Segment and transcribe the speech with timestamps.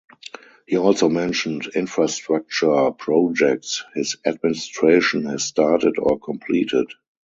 [0.65, 6.87] He also mentioned infrastructure projects his administration has started or completed.